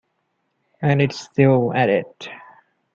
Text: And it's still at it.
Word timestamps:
And 0.81 0.99
it's 0.99 1.19
still 1.19 1.71
at 1.75 1.87
it. 1.91 2.27